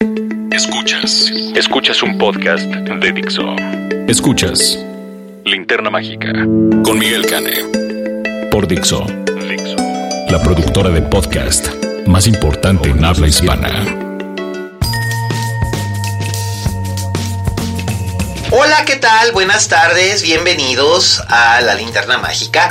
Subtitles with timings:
[0.00, 1.28] Escuchas.
[1.56, 3.42] Escuchas un podcast de Dixo.
[4.06, 4.78] Escuchas
[5.44, 6.30] Linterna Mágica
[6.84, 8.48] con Miguel Cane.
[8.52, 9.04] Por Dixo.
[9.04, 9.76] Dixo.
[10.30, 11.66] La productora de podcast
[12.06, 13.84] más importante en habla hispana.
[18.52, 19.32] Hola, ¿qué tal?
[19.32, 22.70] Buenas tardes, bienvenidos a la linterna mágica.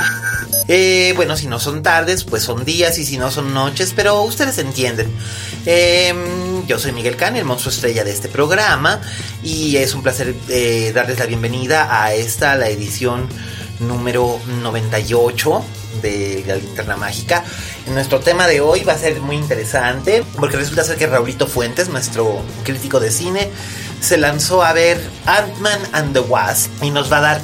[0.66, 4.22] Eh, bueno, si no son tardes, pues son días y si no son noches, pero
[4.22, 5.10] ustedes entienden.
[5.70, 9.02] Em, yo soy Miguel Can, el monstruo estrella de este programa,
[9.42, 13.28] y es un placer eh, darles la bienvenida a esta, la edición
[13.78, 15.62] número 98
[16.00, 17.44] de la linterna mágica.
[17.92, 21.90] Nuestro tema de hoy va a ser muy interesante porque resulta ser que Raulito Fuentes,
[21.90, 23.50] nuestro crítico de cine,
[24.00, 27.40] se lanzó a ver Ant-Man and the Wasp y nos va a dar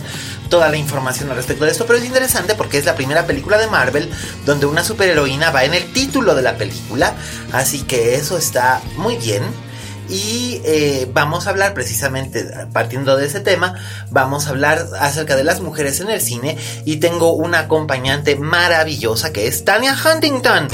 [0.55, 3.59] toda la información al respecto de esto, pero es interesante porque es la primera película
[3.59, 4.09] de Marvel
[4.47, 7.17] donde una superheroína va en el título de la película,
[7.51, 9.43] así que eso está muy bien.
[10.09, 13.75] Y eh, vamos a hablar precisamente, partiendo de ese tema,
[14.11, 19.33] vamos a hablar acerca de las mujeres en el cine y tengo una acompañante maravillosa
[19.33, 20.69] que es Tania Huntington.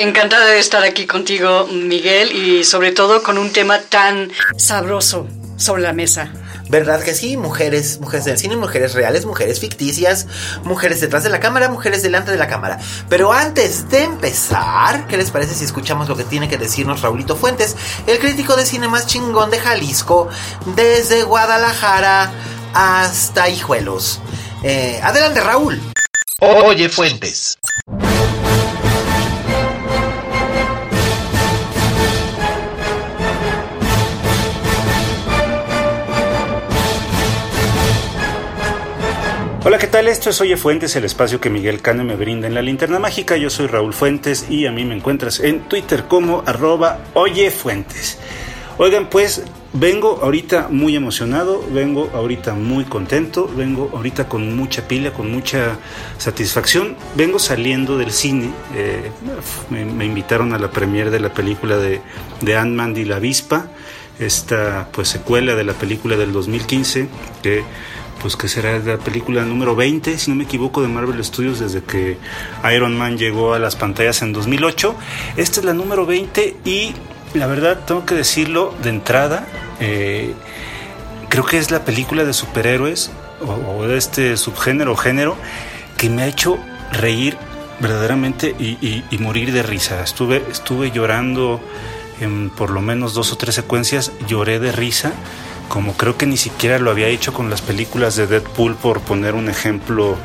[0.00, 5.82] Encantada de estar aquí contigo, Miguel, y sobre todo con un tema tan sabroso sobre
[5.82, 6.32] la mesa.
[6.68, 7.36] ¿Verdad que sí?
[7.36, 10.28] Mujeres, mujeres del cine, mujeres reales, mujeres ficticias,
[10.62, 12.78] mujeres detrás de la cámara, mujeres delante de la cámara.
[13.08, 17.34] Pero antes de empezar, ¿qué les parece si escuchamos lo que tiene que decirnos Raulito
[17.34, 17.74] Fuentes,
[18.06, 20.28] el crítico de cine más chingón de Jalisco,
[20.76, 22.30] desde Guadalajara
[22.72, 24.20] hasta Hijuelos?
[24.62, 25.82] Eh, adelante, Raúl.
[26.38, 27.57] Oye, Fuentes.
[39.68, 40.08] Hola, ¿qué tal?
[40.08, 43.36] Esto es Oye Fuentes, el espacio que Miguel Cano me brinda en la linterna mágica.
[43.36, 48.18] Yo soy Raúl Fuentes y a mí me encuentras en Twitter como arroba Oye Fuentes.
[48.78, 49.42] Oigan, pues
[49.74, 55.76] vengo ahorita muy emocionado, vengo ahorita muy contento, vengo ahorita con mucha pila, con mucha
[56.16, 56.96] satisfacción.
[57.14, 59.10] Vengo saliendo del cine, eh,
[59.68, 62.00] me, invitaron a la premiere de la película de,
[62.40, 63.66] de Ant-Man la avispa,
[64.18, 67.06] esta pues secuela de la película del 2015
[67.42, 67.64] que
[68.20, 71.82] pues que será la película número 20, si no me equivoco, de Marvel Studios desde
[71.82, 72.18] que
[72.74, 74.94] Iron Man llegó a las pantallas en 2008.
[75.36, 76.94] Esta es la número 20 y
[77.34, 79.46] la verdad tengo que decirlo de entrada,
[79.80, 80.34] eh,
[81.28, 85.36] creo que es la película de superhéroes o, de este subgénero género
[85.96, 86.58] que me ha hecho
[86.92, 87.36] reír
[87.80, 90.02] verdaderamente y, y, y morir de risa.
[90.02, 91.60] Estuve, estuve llorando
[92.20, 95.12] en por lo menos dos o tres secuencias, lloré de risa
[95.68, 99.34] como creo que ni siquiera lo había hecho con las películas de Deadpool por poner
[99.34, 100.16] un ejemplo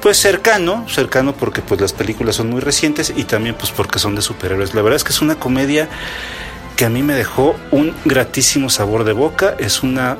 [0.00, 4.14] pues cercano, cercano porque pues las películas son muy recientes y también pues porque son
[4.14, 4.74] de superhéroes.
[4.74, 5.88] La verdad es que es una comedia
[6.76, 10.18] que a mí me dejó un gratísimo sabor de boca, es una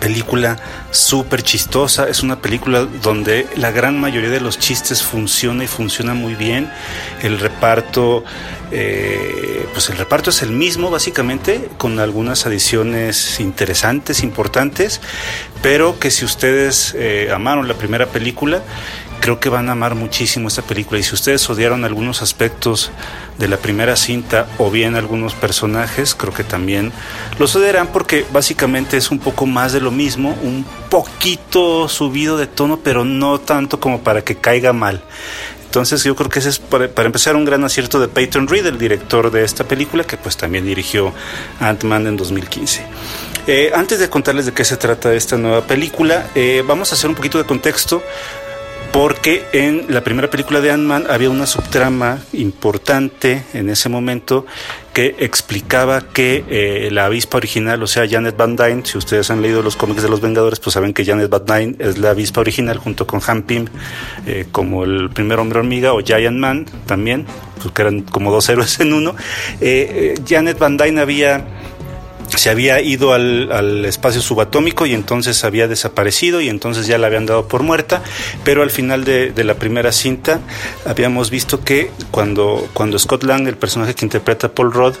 [0.00, 0.56] película
[0.90, 6.14] súper chistosa, es una película donde la gran mayoría de los chistes funciona y funciona
[6.14, 6.70] muy bien,
[7.22, 8.24] el reparto,
[8.72, 15.00] eh, pues el reparto es el mismo básicamente, con algunas adiciones interesantes, importantes,
[15.62, 18.62] pero que si ustedes eh, amaron la primera película,
[19.20, 22.90] creo que van a amar muchísimo esta película y si ustedes odiaron algunos aspectos
[23.38, 26.92] de la primera cinta o bien algunos personajes, creo que también
[27.38, 32.46] los odiarán porque básicamente es un poco más de lo mismo, un poquito subido de
[32.46, 35.02] tono, pero no tanto como para que caiga mal.
[35.64, 38.66] Entonces yo creo que ese es para, para, empezar un gran acierto de Peyton Reed,
[38.66, 41.12] el director de esta película, que pues también dirigió
[41.60, 42.84] Ant-Man en 2015.
[43.46, 47.08] Eh, antes de contarles de qué se trata esta nueva película, eh, vamos a hacer
[47.08, 48.02] un poquito de contexto
[48.92, 54.46] porque en la primera película de Ant-Man había una subtrama importante en ese momento
[54.92, 59.42] que explicaba que eh, la avispa original, o sea, Janet Van Dyne, si ustedes han
[59.42, 62.40] leído los cómics de los Vengadores, pues saben que Janet Van Dyne es la avispa
[62.40, 63.66] original junto con Han Pym
[64.26, 67.26] eh, como el primer hombre hormiga o Giant Man también,
[67.62, 69.14] pues que eran como dos héroes en uno.
[69.60, 71.46] Eh, Janet Van Dyne había
[72.38, 77.26] se había ido al, espacio subatómico y entonces había desaparecido y entonces ya la habían
[77.26, 78.02] dado por muerta,
[78.44, 80.40] pero al final de, la primera cinta
[80.84, 84.96] habíamos visto que cuando, cuando Scott Lang, el personaje que interpreta Paul Rudd,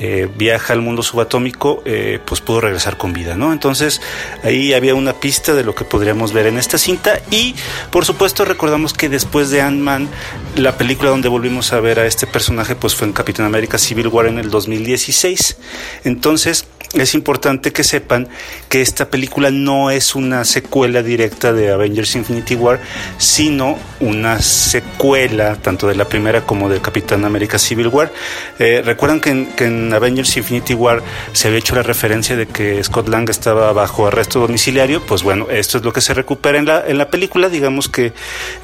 [0.00, 3.52] eh, viaja al mundo subatómico, eh, pues pudo regresar con vida, ¿no?
[3.52, 4.00] Entonces
[4.44, 7.56] ahí había una pista de lo que podríamos ver en esta cinta y
[7.90, 10.08] por supuesto recordamos que después de Ant-Man,
[10.54, 14.06] la película donde volvimos a ver a este personaje pues fue en Capitán América Civil
[14.08, 15.56] War en el 2016.
[16.04, 18.28] Entonces, es importante que sepan
[18.70, 22.80] que esta película no es una secuela directa de Avengers Infinity War,
[23.18, 28.10] sino una secuela tanto de la primera como de Capitán América Civil War.
[28.58, 33.08] Eh, Recuerdan que en, Avengers Infinity War se había hecho la referencia de que Scott
[33.08, 36.86] Lang estaba bajo arresto domiciliario, pues bueno, esto es lo que se recupera en la,
[36.86, 38.12] en la película, digamos que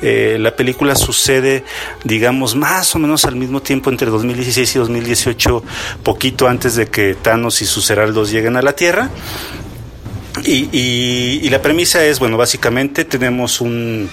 [0.00, 1.64] eh, la película sucede,
[2.04, 5.62] digamos, más o menos al mismo tiempo entre 2016 y 2018,
[6.02, 9.08] poquito antes de que Thanos y sus heraldos lleguen a la Tierra.
[10.42, 14.10] Y, la premisa es, bueno, básicamente tenemos un,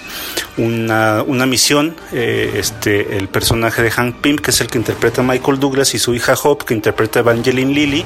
[0.56, 5.22] una, una, misión, eh, este, el personaje de Hank Pym, que es el que interpreta
[5.22, 8.04] a Michael Douglas, y su hija Hope, que interpreta a Evangeline Lilly,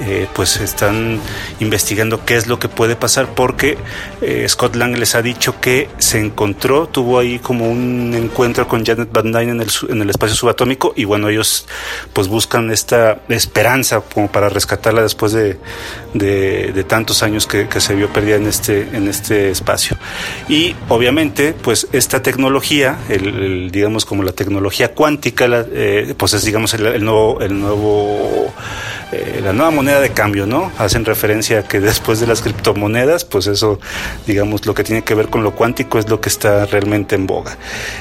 [0.00, 1.20] eh, pues están
[1.58, 3.76] investigando qué es lo que puede pasar, porque
[4.20, 8.86] eh, Scott Lang les ha dicho que se encontró, tuvo ahí como un encuentro con
[8.86, 11.66] Janet Van Dyne en el, en el espacio subatómico, y bueno, ellos
[12.12, 15.58] pues buscan esta esperanza como para rescatarla después de,
[16.14, 19.96] de, de tantos años que, se vio perdida en este, en este espacio.
[20.48, 26.74] Y obviamente, pues esta tecnología, el, digamos como la tecnología cuántica, eh, pues es digamos
[26.74, 28.52] el, nuevo, el nuevo
[29.10, 30.70] eh, la nueva moneda de cambio, ¿no?
[30.76, 33.80] Hacen referencia a que después de las criptomonedas, pues eso,
[34.26, 37.26] digamos, lo que tiene que ver con lo cuántico es lo que está realmente en
[37.26, 37.56] boga.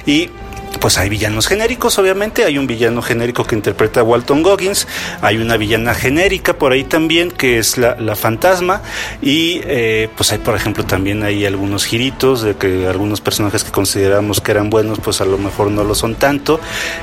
[0.05, 0.29] Y
[0.77, 2.45] pues hay villanos genéricos, obviamente.
[2.45, 4.87] Hay un villano genérico que interpreta a Walton Goggins.
[5.21, 8.81] Hay una villana genérica por ahí también, que es la, fantasma.
[9.21, 13.71] Y eh, pues hay, por ejemplo, también hay algunos giritos de que algunos personajes que
[13.71, 16.59] consideramos que eran buenos, pues a lo mejor no lo son tanto.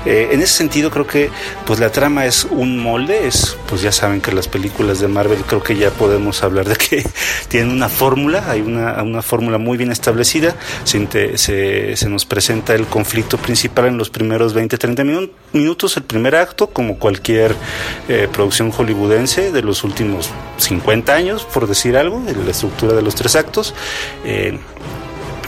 [0.07, 1.31] Eh, en ese sentido, creo que
[1.67, 3.27] pues la trama es un molde.
[3.27, 6.77] Es, pues ya saben que las películas de Marvel creo que ya podemos hablar de
[6.77, 7.05] que
[7.49, 8.45] tienen una fórmula.
[8.49, 10.55] Hay una, una fórmula muy bien establecida.
[10.85, 16.69] Se, se nos presenta el conflicto principal en los primeros 20-30 minutos, el primer acto,
[16.69, 17.55] como cualquier
[18.09, 23.15] eh, producción hollywoodense de los últimos 50 años, por decir algo, la estructura de los
[23.15, 23.75] tres actos.
[24.25, 24.59] Eh,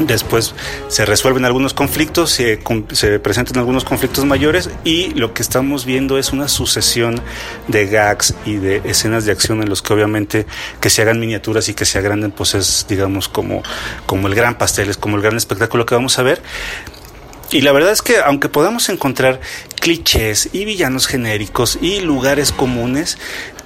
[0.01, 0.55] después
[0.89, 2.61] se resuelven algunos conflictos, se,
[2.93, 7.21] se, presentan algunos conflictos mayores y lo que estamos viendo es una sucesión
[7.69, 10.47] de gags y de escenas de acción en los que obviamente
[10.81, 13.63] que se hagan miniaturas y que se agranden pues es digamos como,
[14.07, 16.43] como el gran pastel, es como el gran espectáculo que vamos a ver.
[17.51, 19.41] Y la verdad es que aunque podamos encontrar
[19.81, 23.19] clichés y villanos genéricos y lugares comunes,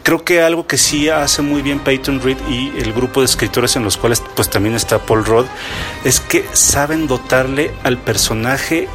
[0.03, 3.77] creo que algo que sí hace muy bien Peyton Reed y el grupo de escritores
[3.77, 5.47] en los cuales pues también está Paul Rudd
[6.05, 8.89] es que saben dotarle al personaje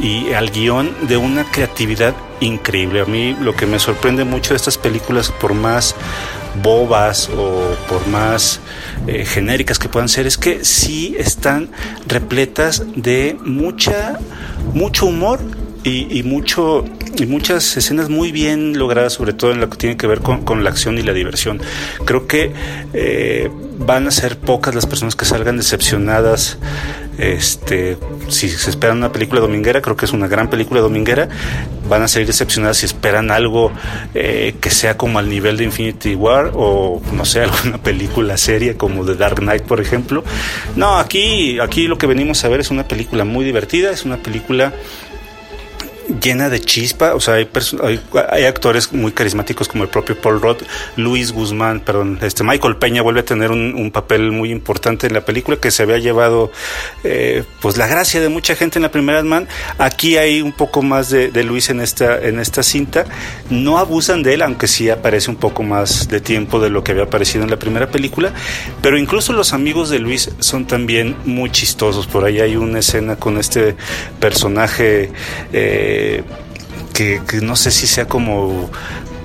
[0.00, 3.00] y al guion de una creatividad increíble.
[3.00, 5.94] A mí lo que me sorprende mucho de estas películas, por más
[6.62, 8.60] bobas o por más
[9.06, 11.70] eh, genéricas que puedan ser, es que sí están
[12.06, 14.18] repletas de mucha,
[14.72, 15.40] mucho humor
[15.84, 16.84] y, mucho
[17.18, 20.64] y muchas escenas muy bien logradas, sobre todo en lo que tiene que ver con,
[20.64, 21.60] la acción y la diversión.
[22.06, 22.52] Creo que
[22.94, 26.58] eh, van a ser pocas las personas que salgan decepcionadas.
[27.18, 27.96] Este,
[28.28, 31.28] si se esperan una película dominguera, creo que es una gran película dominguera.
[31.88, 33.72] Van a salir decepcionadas si esperan algo
[34.14, 38.76] eh, que sea como al nivel de Infinity War o no sé, alguna película seria
[38.76, 40.24] como The Dark Knight, por ejemplo.
[40.76, 44.16] No, aquí, aquí lo que venimos a ver es una película muy divertida, es una
[44.16, 44.72] película
[46.20, 47.48] llena de chispa, o sea, hay,
[48.30, 50.58] hay, actores muy carismáticos como el propio Paul Rudd,
[50.96, 55.20] Luis Guzmán, perdón, este Michael Peña vuelve a tener un, papel muy importante en la
[55.24, 56.50] película que se había llevado
[57.04, 59.46] eh, pues la gracia de mucha gente en la primera man.
[59.78, 63.04] Aquí hay un poco más de, Luis en esta, en esta cinta.
[63.50, 66.92] No abusan de él, aunque sí aparece un poco más de tiempo de lo que
[66.92, 68.32] había aparecido en la primera película.
[68.82, 72.06] Pero incluso los amigos de Luis son también muy chistosos.
[72.06, 73.76] Por ahí hay una escena con este
[74.18, 75.12] personaje
[75.52, 76.03] eh,
[76.92, 78.70] que, no sé si sea como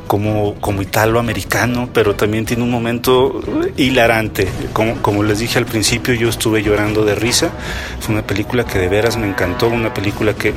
[0.08, 3.42] como, como italo-americano, pero también tiene un momento
[3.78, 4.48] hilarante.
[4.74, 7.52] Como, como les dije al principio, yo estuve llorando de risa.
[8.00, 10.56] Fue una película que de veras me encantó, una película que,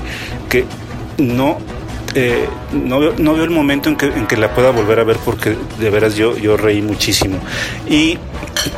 [0.48, 0.64] que
[1.18, 1.58] no
[2.14, 5.16] eh, no, no veo el momento en que, en que la pueda volver a ver
[5.24, 7.38] porque de veras yo, yo reí muchísimo.
[7.88, 8.18] Y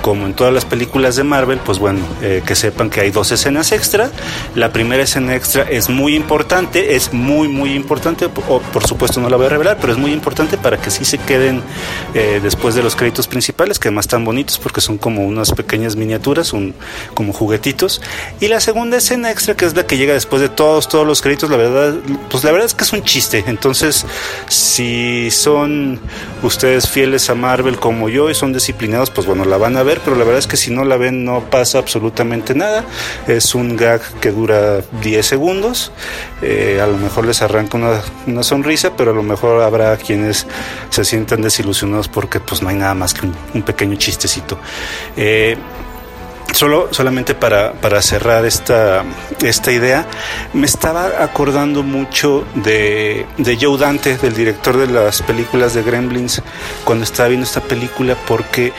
[0.01, 3.33] como en todas las películas de Marvel, pues bueno, eh, que sepan que hay dos
[3.33, 4.11] escenas extra.
[4.55, 9.29] La primera escena extra es muy importante, es muy, muy importante, o por supuesto no
[9.29, 11.63] la voy a revelar, pero es muy importante para que sí se queden
[12.15, 15.97] eh, después de los créditos principales, que además están bonitos porque son como unas pequeñas
[15.97, 16.75] miniaturas, un,
[17.15, 18.01] como juguetitos.
[18.41, 21.21] Y la segunda escena extra, que es la que llega después de todos, todos los
[21.21, 21.95] créditos, la verdad,
[22.31, 23.24] pues la verdad es que es un chiste.
[23.33, 24.05] Entonces,
[24.49, 26.01] si son
[26.43, 30.01] ustedes fieles a Marvel como yo y son disciplinados, pues bueno, la van a ver,
[30.05, 32.85] pero la verdad es que si no la ven no pasa absolutamente nada.
[33.27, 35.93] Es un gag que dura 10 segundos.
[36.43, 40.47] Eh, a lo mejor les arranca una, una, sonrisa, pero a lo mejor habrá quienes
[40.91, 44.59] se sientan desilusionados porque pues no hay nada más que un, un pequeño chistecito.
[45.17, 45.57] Eh,
[46.55, 49.05] Solo, solamente para, para cerrar esta,
[49.43, 50.07] esta idea,
[50.53, 56.41] me estaba acordando mucho de, de Joe Dante, del director de las películas de Gremlins,
[56.85, 58.73] cuando estaba viendo esta película, porque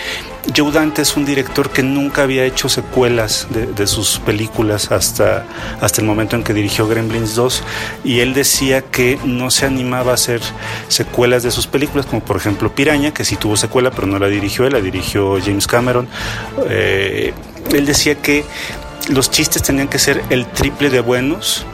[0.56, 5.46] Joe Dante es un director que nunca había hecho secuelas de, sus películas hasta,
[5.82, 7.64] hasta el momento en que dirigió Gremlins 2
[8.04, 10.42] y él decía que no se animaba a hacer
[10.88, 14.28] secuelas de sus películas, como por ejemplo Piraña, que sí tuvo secuela, pero no la
[14.28, 16.08] dirigió él, la dirigió James Cameron.
[16.70, 17.34] Eh,
[17.74, 18.46] él decía que
[19.10, 21.66] los chistes tenían que ser el triple de buenos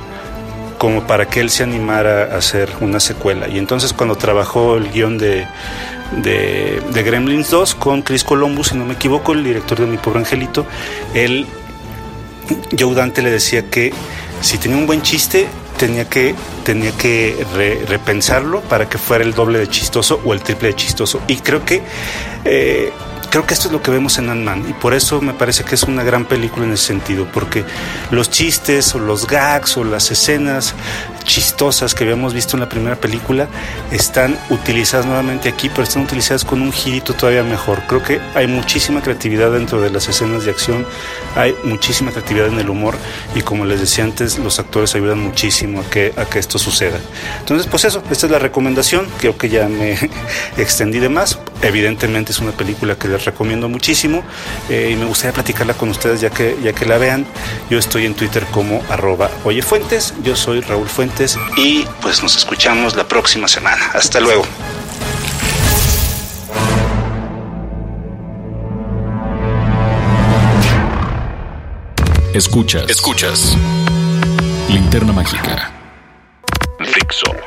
[0.77, 3.47] como para que él se animara a hacer una secuela.
[3.47, 5.45] Y entonces cuando trabajó el guion de,
[6.17, 9.97] de, de, Gremlins 2 con Chris Columbus, si no me equivoco, el director de Mi
[9.97, 10.65] Pobre Angelito,
[11.13, 11.45] él,
[12.77, 13.93] Joe Dante le decía que
[14.41, 19.33] si tenía un buen chiste, tenía que, tenía que re, repensarlo para que fuera el
[19.33, 21.21] doble de chistoso o el triple de chistoso.
[21.27, 21.81] Y creo que...
[22.45, 22.91] Eh,
[23.31, 25.75] creo que esto es lo que vemos en Ant-Man y por eso me parece que
[25.75, 27.63] es una gran película en ese sentido, porque
[28.11, 30.75] los chistes o los gags o las escenas
[31.23, 33.47] chistosas que habíamos visto en la primera película
[33.91, 37.83] están utilizadas nuevamente aquí, pero están utilizadas con un girito todavía mejor.
[37.87, 40.85] Creo que hay muchísima creatividad dentro de las escenas de acción,
[41.35, 42.97] hay muchísima creatividad en el humor
[43.33, 46.99] y como les decía antes, los actores ayudan muchísimo a que, a que esto suceda.
[47.39, 49.97] Entonces, pues eso, esta es la recomendación, creo que ya me
[50.57, 51.39] extendí de más.
[51.61, 54.23] Evidentemente es una película que les recomiendo muchísimo
[54.69, 57.25] eh, y me gustaría platicarla con ustedes ya que, ya que la vean.
[57.69, 62.95] Yo estoy en Twitter como arroba oyefuentes, yo soy Raúl Fuentes y pues nos escuchamos
[62.95, 63.91] la próxima semana.
[63.93, 64.43] Hasta luego.
[72.33, 72.89] Escuchas.
[72.89, 73.57] Escuchas.
[74.69, 75.69] Linterna mágica.
[76.79, 77.40] Fixo.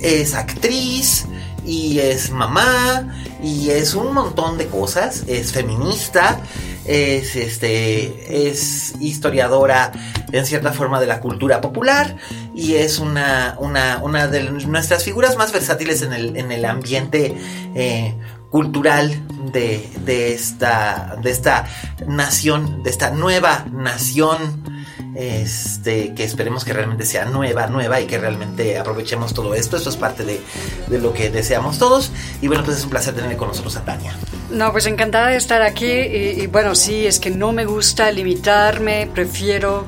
[0.00, 1.26] es actriz,
[1.64, 3.08] y es mamá
[3.42, 6.40] y es un montón de cosas, es feminista,
[6.84, 9.92] es este es historiadora
[10.32, 12.16] en cierta forma de la cultura popular
[12.54, 17.36] y es una, una, una de nuestras figuras más versátiles en el, en el ambiente
[17.74, 18.16] eh,
[18.50, 21.66] cultural de, de, esta, de esta
[22.06, 24.71] nación, de esta nueva nación
[25.14, 29.76] este, que esperemos que realmente sea nueva, nueva y que realmente aprovechemos todo esto.
[29.76, 30.40] Esto es parte de,
[30.88, 32.12] de, lo que deseamos todos.
[32.40, 34.16] Y bueno, pues es un placer tener con nosotros a Tania.
[34.50, 35.86] No, pues encantada de estar aquí.
[35.86, 39.86] Y, y bueno, sí, es que no me gusta limitarme, prefiero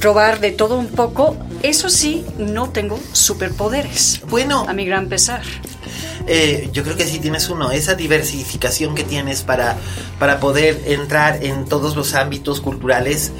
[0.00, 1.36] probar de todo un poco.
[1.62, 4.20] Eso sí, no tengo superpoderes.
[4.28, 5.42] Bueno, a mi gran pesar.
[6.26, 9.76] Eh, yo creo que sí tienes uno, esa diversificación que tienes para,
[10.18, 13.32] para poder entrar en todos los ámbitos culturales,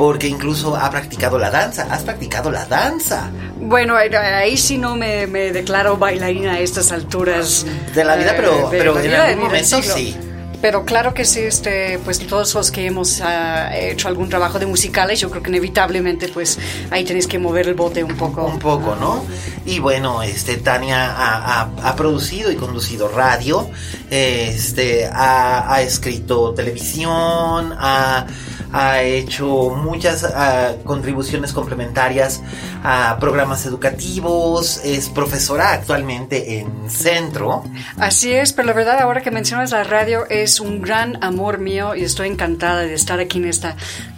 [0.00, 3.30] porque incluso ha practicado la danza, has practicado la danza.
[3.58, 8.50] Bueno, ahí sí no me, me declaro bailarina a estas alturas de la vida, pero,
[8.50, 10.16] eh, de, pero de en vida, algún momento sí.
[10.62, 14.64] Pero claro que sí, este, pues todos los que hemos uh, hecho algún trabajo de
[14.64, 16.58] musicales, yo creo que inevitablemente, pues
[16.90, 18.46] ahí tenéis que mover el bote un poco.
[18.46, 19.26] Un poco, ¿no?
[19.66, 23.70] Y bueno, este, Tania ha, ha, ha producido y conducido radio,
[24.08, 28.26] este, ha, ha escrito televisión, ha
[28.72, 32.42] ha hecho muchas uh, contribuciones complementarias
[32.84, 37.64] a programas educativos, es profesora actualmente en Centro.
[37.98, 41.94] Así es, pero la verdad ahora que mencionas la radio es un gran amor mío
[41.94, 43.76] y estoy encantada de estar aquí en esta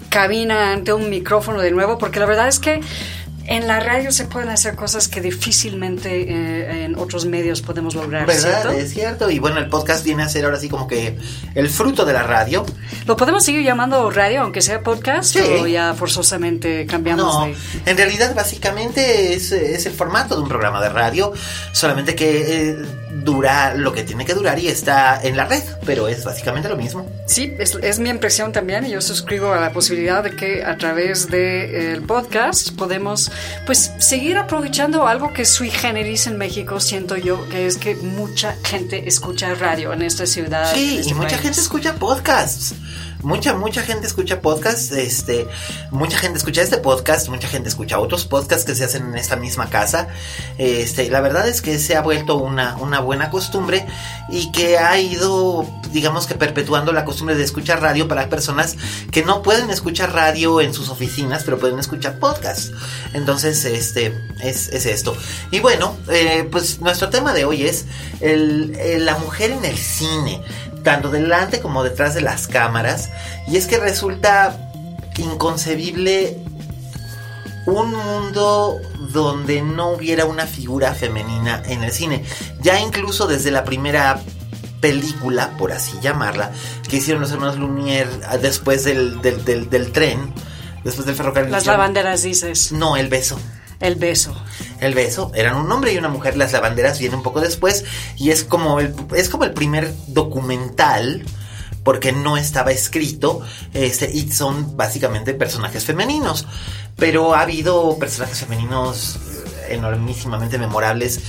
[0.09, 2.83] cabina ante un micrófono de nuevo, porque la verdad es que
[3.47, 8.27] en la radio se pueden hacer cosas que difícilmente eh, en otros medios podemos lograr.
[8.27, 8.63] ¿Verdad?
[8.63, 8.71] ¿cierto?
[8.71, 9.31] Es cierto.
[9.31, 11.19] Y bueno, el podcast viene a ser ahora sí como que
[11.55, 12.65] el fruto de la radio.
[13.07, 15.33] ¿Lo podemos seguir llamando radio, aunque sea podcast?
[15.35, 15.41] Sí.
[15.61, 17.57] ¿O ya forzosamente cambiamos No, de.?
[17.87, 21.33] en realidad básicamente es, es el formato de un programa de radio,
[21.73, 22.77] solamente que eh,
[23.13, 26.77] dura lo que tiene que durar y está en la red, pero es básicamente lo
[26.77, 27.07] mismo.
[27.27, 30.77] Sí, es, es mi impresión también y yo suscribo a la posibilidad de que a
[30.77, 33.31] través del podcast podemos
[33.67, 38.57] pues seguir aprovechando algo que sui generis en México, siento yo, que es que mucha
[38.65, 40.73] gente escucha radio en esta ciudad.
[40.73, 42.75] Sí, este y mucha gente escucha podcasts.
[43.23, 45.47] Mucha, mucha gente escucha podcasts, este,
[45.93, 49.37] mucha gente escucha este podcast, mucha gente escucha otros podcasts que se hacen en esta
[49.37, 50.09] misma casa.
[50.59, 53.87] Este, la verdad es que se ha vuelto una, una buena costumbre
[54.29, 58.77] y que ha ido, digamos que perpetuando la costumbre de escuchar radio para personas
[59.13, 62.73] que no pueden escuchar radio en sus oficinas, pero pueden escuchar podcasts.
[63.15, 65.17] Entonces, este, es, es esto.
[65.53, 67.85] Y bueno, eh, pues nuestro tema de hoy es
[68.21, 70.43] el- el- la mujer en el cine
[70.83, 73.11] tanto delante como detrás de las cámaras.
[73.49, 74.57] Y es que resulta
[75.19, 76.39] inconcebible
[77.67, 78.81] un mundo
[79.13, 82.25] donde no hubiera una figura femenina en el cine.
[82.61, 84.21] Ya incluso desde la primera
[84.81, 86.51] película, por así llamarla,
[86.89, 90.33] que hicieron los hermanos Lumière ah, después del, del, del- del tren,
[90.83, 91.53] después del ferrocarril.
[91.53, 93.39] Las lavanderas dices, No, el beso.
[93.79, 94.35] el beso.
[94.83, 97.85] El beso, eran un hombre y una mujer, las lavanderas vienen un poco después
[98.17, 101.25] y es como el, es como el primer documental
[101.85, 103.43] porque no estaba escrito
[103.75, 106.47] este, y son básicamente personajes femeninos,
[106.97, 109.17] pero ha habido personajes femeninos
[109.69, 111.21] eh, enormísimamente memorables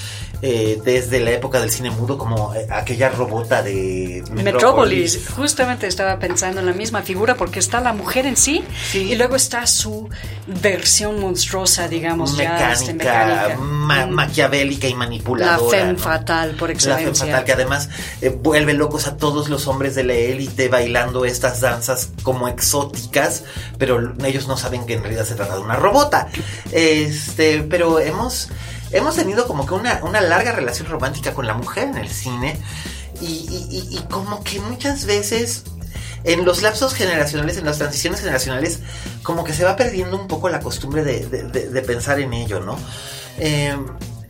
[0.46, 5.30] eh, desde la época del cine mudo como eh, aquella robota de Metrópolis.
[5.36, 9.12] Justamente estaba pensando en la misma figura porque está la mujer en sí, Sí.
[9.12, 10.10] y luego está su
[10.48, 13.58] versión monstruosa, digamos, ya mecánica, este, mecánica.
[13.58, 14.10] ma- Mm.
[14.12, 15.78] maquiavélica y La manipuladora.
[15.80, 16.00] femme ¿no?
[16.00, 17.26] fatal por La femme excelencia.
[17.28, 17.90] fatal, que además
[18.22, 23.46] eh, vuelve locos a todos los hombres de la élite bailando estas danzas como exóticas,
[23.78, 26.28] pero ellos no saben que en realidad se trata de una robota.
[26.74, 28.50] Este, pero hemos,
[28.94, 32.58] hemos tenido como que una, una larga relación romántica con la mujer en el cine
[33.22, 35.64] y, y- y- y como que muchas veces
[36.24, 38.80] en los lapsos generacionales, en las transiciones generacionales,
[39.24, 42.32] como que se va perdiendo un poco la costumbre de, de- de- de pensar en
[42.34, 42.78] ello, ¿no?
[43.38, 43.76] Eh,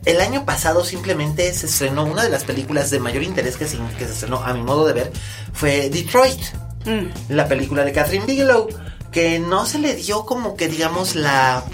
[0.04, 3.78] el año pasado simplemente se estrenó una de las películas de mayor interés que se,
[3.98, 5.12] que se estrenó, a mi modo de ver,
[5.52, 6.40] fue Detroit,
[6.84, 7.06] Mm.
[7.30, 8.68] la película de Catherine Bigelow,
[9.10, 11.64] que no se le dio como que digamos la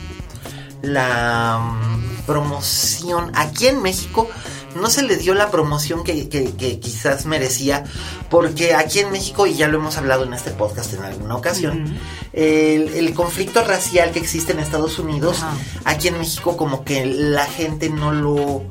[0.82, 1.89] la mm,
[2.30, 3.32] promoción.
[3.34, 4.28] Aquí en México
[4.76, 7.82] no se le dio la promoción que, que- que quizás merecía
[8.30, 11.98] porque aquí en México y ya lo hemos hablado en este podcast en alguna ocasión
[12.32, 15.38] el, el conflicto racial que existe en Estados Unidos
[15.84, 18.62] aquí en México como que la gente no lo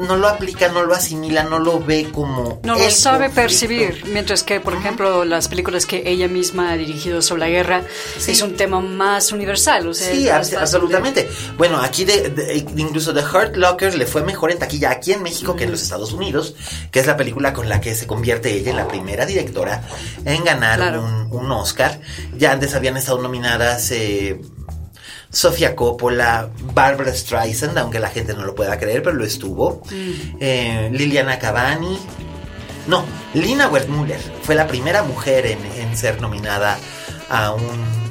[0.00, 3.34] no lo aplica, no lo asimila, no lo ve como No lo sabe conflicto.
[3.34, 7.82] percibir, mientras que, por ejemplo, las películas que ella misma ha dirigido sobre la guerra
[8.18, 8.32] Sí.
[8.32, 9.86] es un tema más universal.
[9.88, 11.28] O sea, Sí, de- absolutamente.
[11.56, 15.22] Bueno, aquí de, de- incluso The Hurt Locker le fue mejor en taquilla aquí en
[15.22, 16.54] México que en los Estados Unidos,
[16.90, 19.82] que es la película con la que se convierte ella en la primera directora
[20.24, 21.02] en ganar Claro.
[21.04, 22.00] un, un Oscar.
[22.36, 24.40] Ya antes habían estado nominadas eh,
[25.30, 29.82] Sofía Coppola, Barbara Streisand, aunque la gente no lo pueda creer, pero lo estuvo.
[30.40, 31.98] Eh, Liliana Cavani.
[32.86, 36.78] No, Lina Wertmüller fue la primera mujer en, en ser nominada
[37.28, 37.62] a un,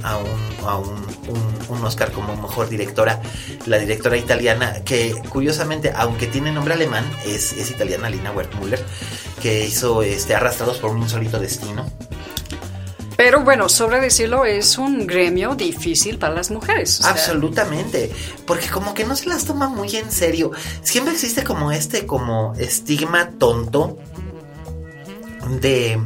[0.04, 0.90] a un, a un,
[1.30, 3.22] un- un Oscar como mejor directora.
[3.68, 8.84] La directora italiana, que curiosamente, aunque tiene nombre alemán, es, es italiana, Lina Wertmüller,
[9.42, 11.90] que hizo este, Arrastrados por un insólito destino.
[13.18, 17.04] Pero bueno, sobre decirlo, es un gremio difícil para las mujeres.
[17.04, 18.12] Absolutamente,
[18.46, 20.52] porque como que no se las toma muy en serio.
[20.82, 23.98] Siempre existe como este como estigma tonto
[25.62, 26.00] de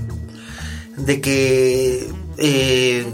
[0.98, 3.06] de que eh,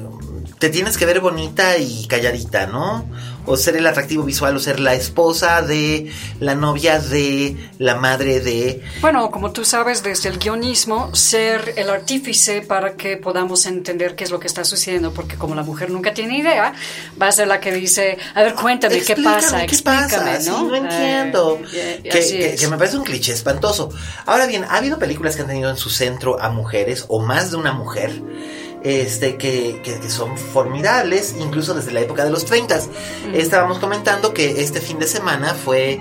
[0.59, 3.05] te tienes que ver bonita y calladita, ¿no?
[3.45, 8.39] O ser el atractivo visual o ser la esposa de la novia de la madre
[8.39, 14.15] de Bueno, como tú sabes, desde el guionismo, ser el artífice para que podamos entender
[14.15, 16.73] qué es lo que está sucediendo, porque como la mujer nunca tiene idea,
[17.21, 19.59] va a ser la que dice, a ver, cuéntame, ¿qué pasa?
[19.65, 20.41] ¿qué Explícame, pasa?
[20.41, 20.75] Sí, ¿no?
[20.75, 21.59] entiendo.
[21.73, 23.89] Eh, y que, que me parece un cliché espantoso.
[24.25, 27.51] Ahora bien, ha habido películas que han tenido en su centro a mujeres o más
[27.51, 28.21] de una mujer.
[28.85, 32.79] Este, que, que- que son formidables, incluso desde la época de los 30.
[33.33, 35.99] Estábamos comentando que este fin de semana fue,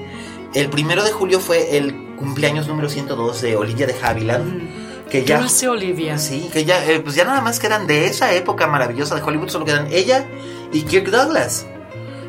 [0.54, 5.38] el primero de julio fue el cumpleaños número 102 de Olivia de Havilland, que ya...
[5.38, 6.18] Dulce Olivia.
[6.18, 9.48] Sí, que ya, eh, pues ya nada más quedan de esa época maravillosa de Hollywood,
[9.48, 10.26] solo quedan ella
[10.70, 11.66] y Kirk Douglas.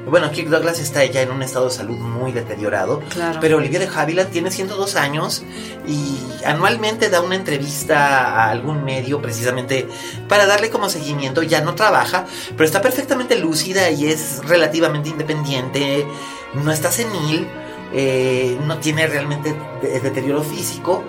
[0.09, 3.01] Bueno, Kirk Douglas está ya en un estado de salud muy deteriorado.
[3.09, 3.39] Claro.
[3.41, 5.43] Pero Olivia de Havilland tiene 102 años
[5.87, 9.87] y anualmente da una entrevista a algún medio precisamente
[10.29, 11.41] para darle como seguimiento.
[11.43, 16.05] Ya no trabaja, pero está perfectamente lúcida y es relativamente independiente.
[16.53, 17.47] No está senil,
[17.93, 21.03] eh, no tiene realmente de- deterioro físico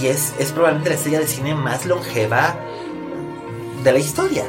[0.00, 2.56] y es, es probablemente la estrella de cine más longeva
[3.84, 4.44] de la historia.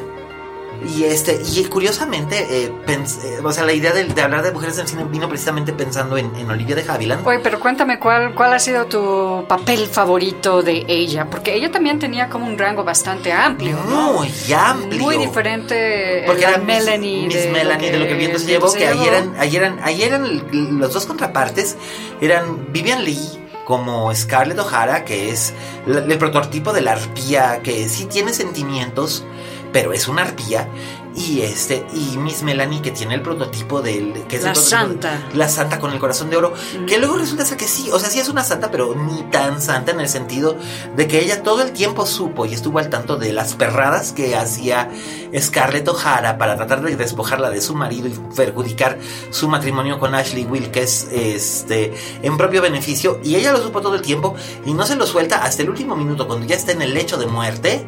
[0.88, 4.76] Y este y curiosamente, eh, eh, o sea, la idea de, de hablar de mujeres
[4.76, 7.26] en el cine vino precisamente pensando en, en Olivia de Havilland.
[7.26, 11.98] Oye, pero cuéntame cuál, cuál ha sido tu papel favorito de ella, porque ella también
[11.98, 14.14] tenía como un rango bastante amplio, ¿no?
[14.14, 15.00] Muy amplio.
[15.02, 18.46] Muy diferente Porque la era Melanie Miss de, Melanie de lo que el viento se
[18.46, 21.76] llevó, que ahí eran, ahí eran, ahí eran los dos contrapartes,
[22.20, 23.18] eran Vivian Lee
[23.64, 25.52] como Scarlett O'Hara, que es
[25.86, 29.24] la- el prototipo de la arpía, que sí tiene sentimientos,
[29.72, 30.68] pero es una arpía,
[31.14, 34.60] y este, y Miss Melanie, que tiene el prototipo del, que es La el prototipo
[34.60, 35.28] de- santa.
[35.34, 36.54] la santa con el corazón de oro,
[36.86, 39.60] que luego resulta ser que sí, o sea, sí es una santa, pero ni tan
[39.60, 40.56] santa en el sentido
[40.96, 44.36] de que ella todo el tiempo supo y estuvo al tanto de las perradas que
[44.36, 44.88] hacía
[45.36, 48.98] Scarlett O'Hara para tratar de despojarla de su marido y perjudicar
[49.30, 53.20] su matrimonio con Ashley Wilkes este, en propio beneficio.
[53.24, 55.96] Y ella lo supo todo el tiempo y no se lo suelta hasta el último
[55.96, 57.84] minuto, cuando ya está en el lecho de muerte,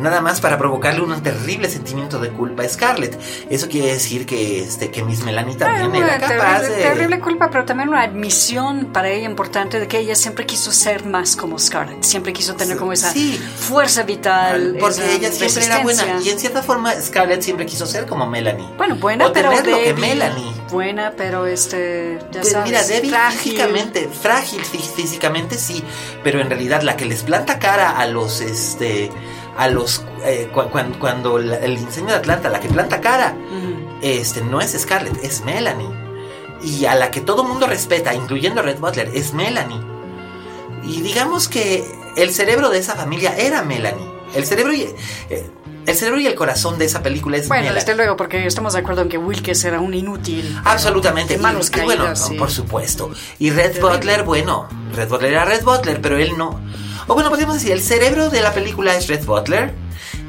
[0.00, 3.18] nada más para provocarle un terrible sentimiento de culpa a Scarlett.
[3.50, 6.82] Eso quiere decir que, este, que Miss Melanie también Ay, era capaz terrible, de...
[6.82, 11.04] terrible culpa, pero también una admisión para ella importante de que ella siempre quiso ser
[11.04, 13.38] más como Scarlett, siempre quiso tener como esa Sí.
[13.56, 14.76] fuerza vital.
[14.80, 16.20] Porque ella siempre era buena.
[16.24, 18.66] Y en cierta forma, Scarlett siempre quiso ser como Melanie.
[18.76, 19.94] Bueno, buena, o pero tener lo que.
[19.94, 20.52] Melanie.
[20.70, 23.38] Buena, pero este, ya Pues sabes, mira, débil frágil.
[23.40, 25.82] físicamente, frágil fí- físicamente sí,
[26.22, 29.10] pero en realidad la que les planta cara a los, este,
[29.56, 33.34] a los, eh, cu- cuan- cuando, la- el diseño de Atlanta, la que planta cara,
[34.02, 35.88] este, no es Scarlett, es Melanie.
[36.62, 39.80] Y a la que todo mundo respeta, incluyendo Red Butler, es Melanie.
[40.84, 41.84] Y digamos que
[42.16, 44.08] el cerebro de esa familia era Melanie.
[44.34, 44.82] El cerebro y,
[45.30, 45.50] eh,
[45.86, 47.80] el cerebro y el corazón de esa película es Bueno, Melanie.
[47.84, 50.56] desde luego, porque estamos de acuerdo en que Wilkes era un inútil.
[50.64, 51.36] Absolutamente.
[51.38, 52.34] Manos y, bueno, sí.
[52.34, 53.10] por supuesto.
[53.38, 56.60] Y Red Butler, bueno, Red Butler era Red Butler, pero él no.
[57.10, 59.72] O bueno, podríamos decir, el cerebro de la película es Red Butler,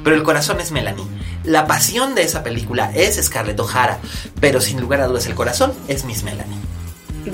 [0.03, 1.05] pero el corazón es Melanie.
[1.43, 3.99] La pasión de esa película es Scarlett O'Hara,
[4.39, 6.57] pero sin lugar a dudas el corazón es Miss Melanie.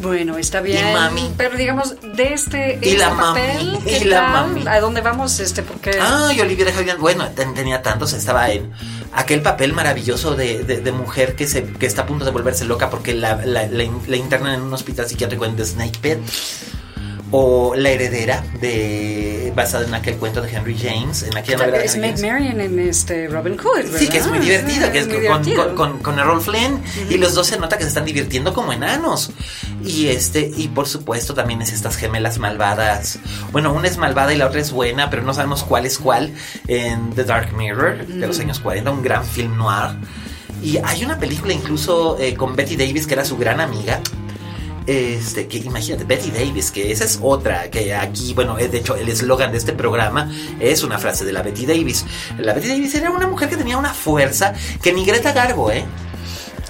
[0.01, 0.85] Bueno, está bien.
[0.89, 1.33] Y mami.
[1.37, 4.31] Pero digamos, de este, Y este la mami, papel, y ¿qué la tal?
[4.33, 4.67] mami.
[4.67, 5.39] ¿A dónde vamos?
[5.39, 8.69] Este, porque Ah, y Olivia de Havilland, bueno, ten- tenía tantos, estaba en
[9.13, 12.65] aquel papel maravilloso de, de- de mujer que se que está a punto de volverse
[12.65, 16.17] loca porque la, la, la la internan en un hospital psiquiátrico en The Snake Pit.
[17.31, 21.85] O La heredera, de basada en aquel cuento de Henry James, en aquella novela de
[21.85, 22.21] es Henry James.
[22.21, 23.99] Marion en este Robin Hood, ¿verdad?
[23.99, 25.75] Sí, que es muy divertida, que es muy con, divertido.
[25.75, 26.81] con, con, con Errol Flynn.
[27.09, 29.31] Y los dos se nota que se están divirtiendo como enanos.
[29.83, 33.19] Y este, y por supuesto también es estas gemelas malvadas.
[33.51, 36.31] Bueno, una es malvada y la otra es buena, pero no sabemos cuál es cuál.
[36.67, 39.97] En The Dark Mirror, de los años 40, un gran film noir.
[40.61, 44.01] Y hay una película incluso eh, con Betty Davis, que era su gran amiga.
[44.87, 48.95] Este, que imagínate, Betty Davis, que esa es otra, que aquí, bueno, eh, de hecho,
[48.95, 52.05] el eslogan de este programa es una frase de la Betty Davis.
[52.39, 55.83] La Betty Davis era una mujer que tenía una fuerza que ni Greta Garbo, ¿eh?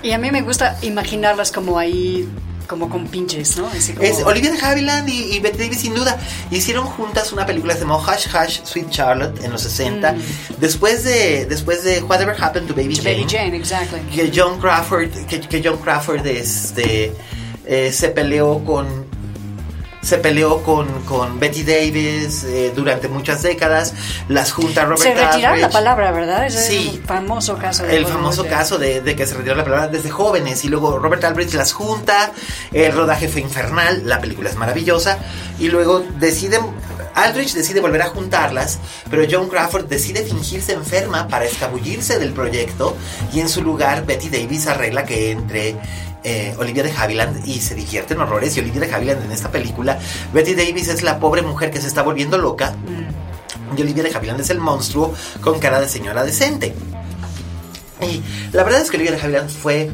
[0.02, 2.28] Y a mí me gusta imaginarlas como ahí,
[2.68, 3.68] como con pinches, ¿no?
[3.68, 6.18] Así como- Es Olivia de Havilland y, y Betty Davis, sin duda,
[6.50, 10.16] hicieron juntas una película que se llamó Hush Hush Sweet Charlotte en los 60.
[10.60, 13.12] Después de después de Whatever Happened to Baby Jane.
[13.22, 14.00] Baby Jane, exactly.
[14.14, 17.14] que John Crawford que, que John Crawford este
[17.68, 19.06] eh, se peleó con
[20.02, 23.94] se peleó con, con Betty Davis eh, durante muchas décadas
[24.30, 26.46] las junta Robert Se retiraron la palabra, ¿verdad?
[26.46, 26.88] Ese Sí.
[26.94, 27.84] es un famoso caso.
[27.84, 30.70] de el famoso de- caso de, de que se retiró la palabra desde jóvenes y
[30.70, 32.32] luego Robert Albrecht las junta,
[32.72, 35.18] el rodaje fue infernal, la película es maravillosa
[35.60, 36.62] y luego deciden,
[37.14, 38.78] Aldrich decide volver a juntarlas,
[39.10, 42.96] pero John Crawford decide fingirse enferma para escabullirse del proyecto
[43.34, 45.76] y en su lugar Betty Davis arregla que entre
[46.30, 48.58] eh, Olivia de Havilland y se divierten horrores.
[48.58, 49.98] Y Olivia de Havilland en esta película,
[50.34, 52.76] Betty Davis es la pobre mujer que se está volviendo loca.
[53.78, 56.76] Y Olivia de Havilland es el monstruo con cara de señora decente.
[58.02, 59.90] Y la verdad es que Olivia de Havilland fue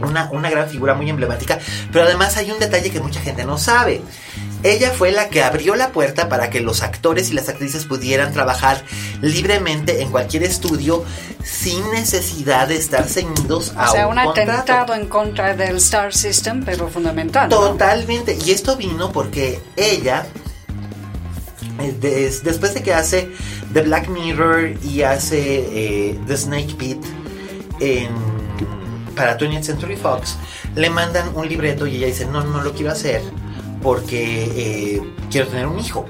[0.00, 1.58] una, una gran figura muy emblemática,
[1.92, 4.02] pero además hay un detalle que mucha gente no sabe.
[4.62, 8.32] Ella fue la que abrió la puerta para que los actores y las actrices pudieran
[8.32, 8.82] trabajar
[9.20, 11.04] libremente en cualquier estudio
[11.44, 16.14] sin necesidad de estar ceñidos a O sea, un, un atentado en contra del Star
[16.14, 17.50] System, pero fundamental.
[17.50, 17.56] ¿no?
[17.58, 18.38] Totalmente.
[18.42, 20.24] Y esto vino porque ella,
[21.80, 23.28] eh, des- después de que hace
[23.74, 25.38] The Black Mirror y hace
[26.12, 27.04] eh, The Snake Pit
[27.80, 28.08] en,
[29.14, 30.36] para 20th Century Fox,
[30.74, 33.22] le mandan un libreto y ella dice, no, no lo quiero hacer
[33.82, 36.06] porque eh, quiero tener un hijo.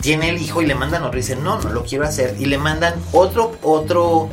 [0.00, 2.36] Tiene el hijo y le mandan otro dice, no, no lo quiero hacer.
[2.38, 4.28] Y le mandan otro, otro,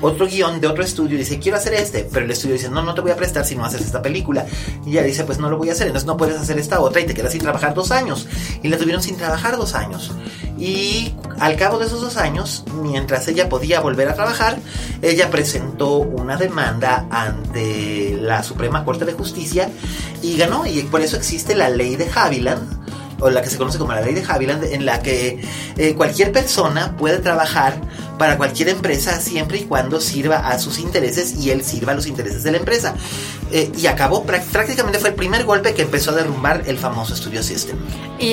[0.00, 2.08] otro guion de otro estudio y dice, quiero hacer este.
[2.12, 4.46] Pero el estudio dice, no, no te voy a prestar si no haces esta película.
[4.86, 5.86] Y ella dice, pues no lo voy a hacer.
[5.86, 8.26] Entonces no puedes hacer esta otra y te quedas sin trabajar dos años.
[8.62, 10.12] Y la tuvieron sin trabajar dos años.
[10.58, 14.58] Y al cabo de esos dos años, mientras ella podía volver a trabajar,
[15.02, 19.70] ella presentó una demanda ante la Suprema Corte de Justicia
[20.22, 20.66] y ganó.
[20.66, 22.78] Y por eso existe la ley de Haviland
[23.20, 25.40] o la que se conoce como la ley de Haviland, en la que
[25.76, 27.80] eh, cualquier persona puede trabajar
[28.18, 32.06] para cualquier empresa siempre y cuando sirva a sus intereses y él sirva a los
[32.06, 32.94] intereses de la empresa.
[33.50, 37.16] Eh, y acabó, prá- prácticamente fue el primer golpe que empezó a derrumbar el famoso
[37.16, 37.76] Studio System.
[38.18, 38.24] Y,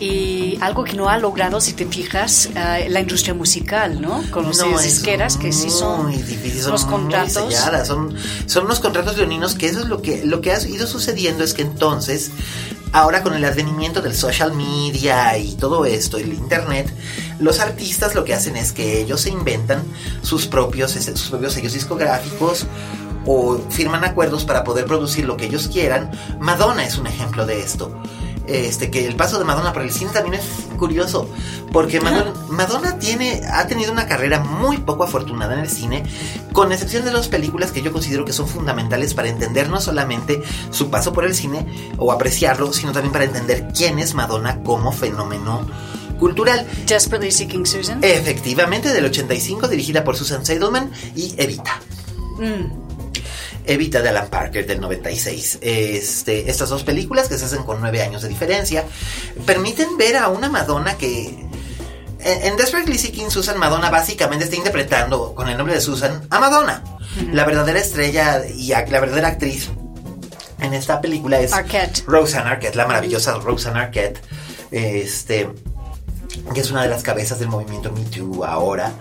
[0.00, 4.22] y algo que no ha logrado, si te fijas, eh, la industria musical, ¿no?
[4.30, 7.32] Con los No, disqueras que sí son difícil, son los contratos.
[7.52, 8.14] selladas, son,
[8.46, 11.52] son unos contratos leoninos que eso es lo que, lo que ha ido sucediendo es
[11.52, 12.30] que entonces,
[12.92, 16.88] ahora con el advenimiento del social media y todo esto, el internet,
[17.38, 19.82] los artistas lo que hacen es que ellos se inventan
[20.22, 22.66] sus propios, sus propios sellos discográficos
[23.26, 26.10] o firman acuerdos para poder producir lo que ellos quieran.
[26.40, 28.00] Madonna es un ejemplo de esto.
[28.46, 30.44] Este, que el paso de Madonna por el cine también es
[30.78, 31.28] curioso,
[31.72, 36.04] porque Madonna, Madonna tiene, ha tenido una carrera muy poco afortunada en el cine,
[36.52, 40.40] con excepción de las películas que yo considero que son fundamentales para entender no solamente
[40.70, 41.66] su paso por el cine
[41.98, 45.66] o apreciarlo, sino también para entender quién es Madonna como fenómeno
[46.18, 46.66] cultural.
[46.86, 47.98] Desperately Seeking Susan.
[48.02, 51.80] Efectivamente, del 85, dirigida por Susan Seidelman y Evita.
[53.68, 55.58] Evita de Alan Parker del 96.
[55.60, 58.84] Este, estas dos películas que se hacen con nueve años de diferencia
[59.44, 61.26] permiten ver a una Madonna que
[62.20, 66.38] en, en Desperately Seeking Susan Madonna básicamente está interpretando con el nombre de Susan a
[66.38, 66.82] Madonna.
[67.32, 69.70] La verdadera estrella y a- la verdadera actriz
[70.60, 72.04] en esta película es Arquette.
[72.06, 74.20] Roseanne Arquette, la maravillosa Roseanne Arquette.
[74.70, 75.48] Este
[76.54, 78.92] que es una de las cabezas del movimiento Me Too ahora.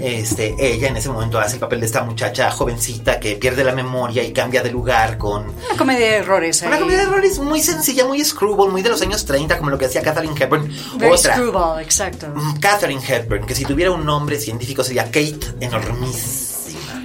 [0.00, 3.72] Este, ella en ese momento hace el papel de esta muchacha jovencita que pierde la
[3.72, 6.62] memoria y cambia de lugar con Una comedia de errores.
[6.62, 6.80] una ahí.
[6.80, 9.86] comedia de errores muy sencilla, muy screwball, muy de los años 30, como lo que
[9.86, 10.70] hacía Catherine Hepburn.
[10.96, 12.26] Very Otra, screwball, exacto.
[12.34, 17.02] mm, Catherine Hepburn, que si tuviera un nombre científico sería Kate enormísima.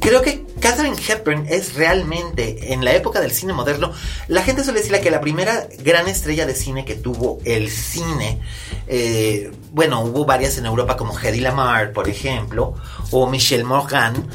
[0.00, 3.92] Creo que Catherine Hepburn es realmente, en la época del cine moderno,
[4.28, 8.40] la gente suele decirle que la primera gran estrella de cine que tuvo el cine,
[8.86, 12.76] eh, bueno, hubo varias en Europa como Hedy Lamar, por ejemplo,
[13.10, 14.26] o Michelle Morgan,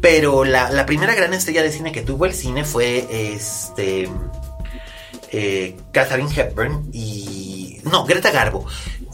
[0.00, 4.08] pero la, la primera gran estrella de cine que tuvo el cine fue este
[5.32, 7.80] eh, Catherine Hepburn y...
[7.84, 8.64] No, Greta Garbo.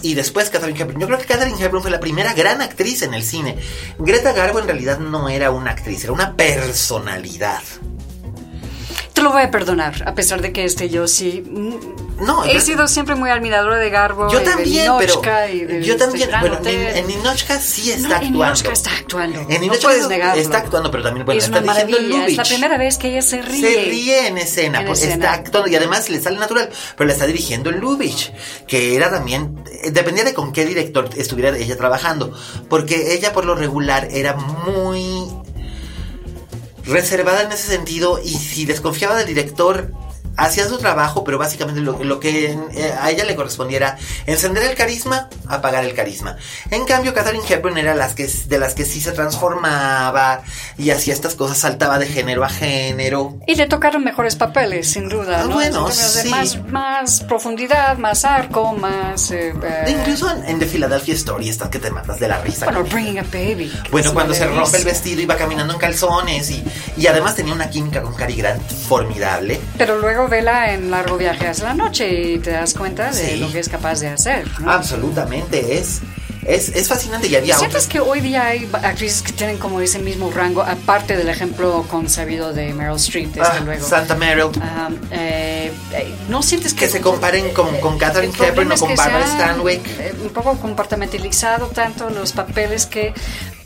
[0.02, 1.00] Y después Catherine Hepburn.
[1.00, 3.58] Yo creo que Catherine Hepburn fue la primera gran actriz en el cine.
[3.98, 7.62] Greta Garbo en realidad no era una actriz, era una personalidad.
[9.20, 11.44] Te lo voy a perdonar, a pesar de que este yo sí.
[11.46, 14.30] mm, No, He sido siempre muy admiradora de Garbo.
[14.32, 15.20] Yo y de también, pero
[15.52, 18.38] y de yo este también, bueno, en, en Ninochka sí está No, en actuando.
[18.44, 19.40] Ninochka está actuando.
[19.40, 20.40] En no Ninochka puedes negarlo.
[20.40, 21.98] está actuando, pero también bueno, es está el maravilla.
[21.98, 22.48] Es la Lubitsch.
[22.48, 23.60] primera vez que ella se ríe.
[23.74, 25.12] Se ríe en escena, En escena.
[25.12, 28.30] está actuando y además le sale natural, pero le está dirigiendo Lubitsch,
[28.66, 32.32] que era también, eh, dependía de con qué director estuviera ella trabajando,
[32.70, 35.26] porque ella por lo regular era muy
[36.84, 39.92] reservada en ese sentido y si desconfiaba del director
[40.44, 44.74] hacía su trabajo, pero básicamente lo, lo que eh, a ella le correspondiera encender el
[44.76, 46.36] carisma, apagar el carisma.
[46.70, 50.42] En cambio, Catherine Hepburn era las que, de las que sí se transformaba
[50.78, 53.36] y hacía estas cosas, saltaba de género a género.
[53.46, 55.40] Y le tocaron mejores papeles, sin duda.
[55.42, 55.54] Ah, ¿no?
[55.54, 56.28] bueno, En términos de sí.
[56.28, 59.30] más, más profundidad, más arco, más.
[59.30, 62.64] eh, eh, Incluso en, en The Philadelphia Story está que te matas de la risa.
[62.66, 63.72] Bueno, Bringing a Baby.
[63.90, 66.64] Bueno, cuando se rompe el vestido iba caminando en calzones y,
[66.96, 69.60] y además tenía una química con Cary Grant formidable.
[69.76, 73.36] Pero luego vela en Largo Viaje hacia la Noche y te das cuenta de Sí.
[73.36, 74.46] lo que es capaz de hacer.
[74.60, 74.70] ¿no?
[74.72, 76.00] Absolutamente, es,
[76.46, 79.98] Es, es fascinante y había ¿Sientes que hoy día hay actrices que tienen como ese
[79.98, 83.86] mismo rango, aparte del ejemplo consabido de Meryl Streep, desde Ah, luego?
[83.86, 84.48] Santa Meryl.
[84.62, 86.86] Ah, eh, eh, ¿No sientes que...
[86.86, 89.86] Que se comparen con- con Katharine el problema Hepburn o con Barbara Stanwyck?
[90.00, 93.12] eh, un poco compartimentalizado tanto los papeles que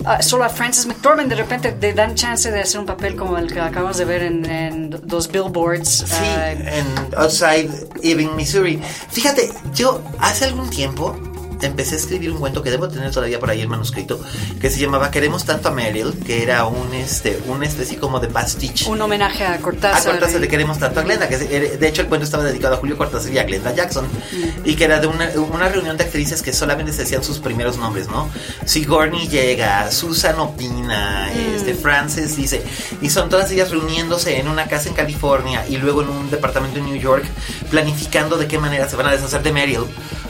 [0.05, 3.37] ah, solo a Frances McDormand de repente le dan chance de hacer un papel como
[3.39, 6.05] el que acabamos de ver en, en los billboards.
[6.07, 6.87] Sí, ah, en
[7.17, 7.71] Outside
[8.03, 8.81] Ebbing, Missouri.
[9.11, 11.17] Fíjate, yo hace algún tiempo
[11.67, 14.21] empecé a escribir un cuento que debo tener todavía por ahí el manuscrito,
[14.61, 18.29] que se llamaba Queremos tanto a Meryl, que era un este una especie como de
[18.29, 18.89] pastiche.
[18.91, 20.13] un homenaje a A Cortázar.
[20.13, 20.51] Cortázar le eh.
[20.51, 23.33] queremos tanto a Glenda, que es- de hecho el cuento estaba dedicado a Julio Cortázar
[23.33, 24.69] y a Glenda Jackson, Mm.
[24.69, 27.77] y que era de una, una reunión de actrices que solamente se decían sus primeros
[27.79, 28.29] nombres, ¿no?
[28.65, 31.57] Sigourney llega, Susan opina, Mm.
[31.57, 32.63] este, Frances dice,
[33.01, 36.79] y son todas ellas reuniéndose en una casa en California y luego en un departamento
[36.79, 37.25] en New York,
[37.71, 39.85] planificando de qué manera se van a deshacer de Meryl.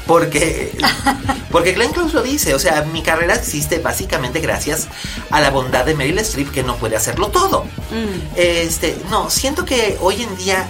[0.06, 0.70] Porque,
[1.50, 4.88] porque Glenn Close lo dice, o sea, mi carrera existe básicamente gracias
[5.30, 7.64] a la bondad de Meryl Streep que no puede hacerlo todo.
[8.36, 10.66] Este, no, siento que hoy en día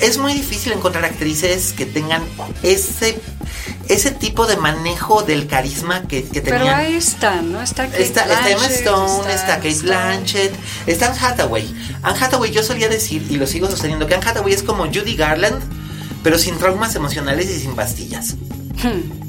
[0.00, 2.22] es muy difícil encontrar actrices que tengan
[2.62, 3.20] ese
[3.88, 6.74] ese tipo de manejo del carisma que, que Pero tenían.
[6.78, 7.60] ahí están, ¿no?
[7.60, 10.54] Está Kate Está, está Emma Stone, está, Kate está- Blanchett,
[10.86, 11.74] está Anne Hathaway.
[12.02, 15.16] Anne Hathaway, yo solía decir, y lo sigo sosteniendo, que Anne Hathaway es como Judy
[15.16, 15.60] Garland,
[16.22, 18.34] pero sin traumas emocionales y sin pastillas.
[18.82, 19.20] Hmm.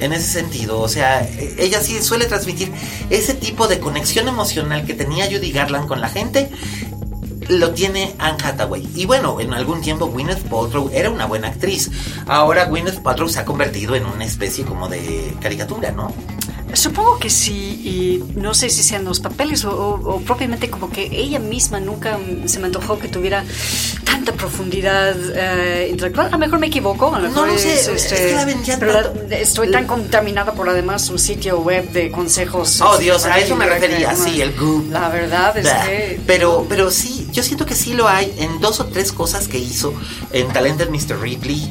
[0.00, 2.70] En ese sentido, o sea, e- ella sí suele transmitir
[3.10, 6.50] ese tipo de conexión emocional que tenía Judy Garland con la gente,
[7.48, 8.86] lo tiene Anne Hathaway.
[8.94, 11.90] Y bueno, en algún tiempo Gwyneth Paltrow era una buena actriz.
[12.26, 16.12] Ahora Gwyneth Paltrow se ha convertido en una especie como de caricatura, ¿no?
[16.74, 20.90] Supongo que sí, y no sé si sean los papeles o, o- o propiamente como
[20.90, 23.42] que ella misma nunca mm, se me antojó que tuviera
[24.18, 26.26] tanta profundidad eh, intelectual.
[26.26, 28.34] A lo mejor me equivoco, a lo No mejor lo sé, es, es este, que
[28.34, 29.34] la vendían pero la- tanto.
[29.34, 32.80] estoy tan contaminada por además un sitio web de consejos.
[32.80, 34.90] Oh, Dios, a eso me refería, que- sí, el Goop.
[34.90, 35.84] La verdad es Bah.
[35.86, 36.20] que...
[36.26, 39.58] Pero, pero sí, yo siento que sí lo hay en dos o tres cosas que
[39.58, 39.94] hizo
[40.32, 41.20] en Talented Mr.
[41.20, 41.68] Ripley,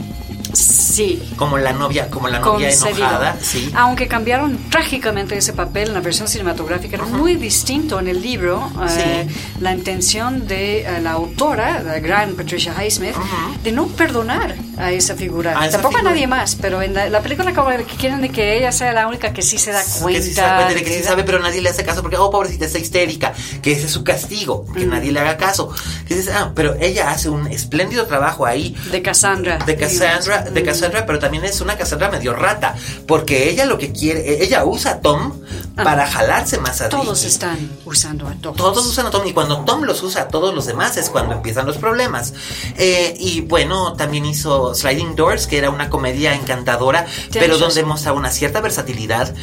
[0.57, 1.21] Sí.
[1.35, 2.97] como la novia, como la novia concedido.
[3.07, 3.71] enojada, sí.
[3.75, 8.71] Aunque cambiaron trágicamente ese papel en la versión cinematográfica, era muy distinto en el libro.
[8.97, 9.27] eh,
[9.59, 13.15] la intención de eh, la autora, la gran Patricia Highsmith,
[13.63, 15.59] de no perdonar a esa figura.
[15.59, 16.11] A esa Tampoco figura.
[16.11, 18.93] a nadie más, pero en la, la película como que quieren de que ella sea
[18.93, 20.19] la única que sí se da cuenta.
[20.19, 22.17] que sí se da cuenta de que sí sabe, pero nadie le hace caso porque,
[22.17, 24.89] oh, pobrecita, está histérica, que ese es su castigo, que Mm.
[24.89, 25.71] nadie le haga caso.
[26.07, 28.75] Dices, ah, pero ella hace un espléndido trabajo ahí.
[28.91, 29.57] De Cassandra.
[29.65, 30.63] De Cassandra, de.
[30.63, 32.75] Cassandra, pero también es una Cassandra medio rata,
[33.07, 35.33] porque ella lo que quiere, ella usa a Tom
[35.75, 36.89] para jalarse más a Ah.
[36.89, 37.27] Todos Ricky.
[37.33, 38.57] están usando a todos.
[38.57, 41.33] Todos usan a Tom y cuando Tom los usa a todos los demás es cuando
[41.33, 42.33] empiezan los problemas.
[42.77, 48.17] Eh, y bueno, también hizo Sliding Doors, que era una comedia encantadora, pero donde mostraba
[48.17, 49.33] una cierta versatilidad.